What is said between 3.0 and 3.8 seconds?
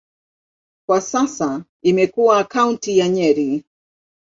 Nyeri.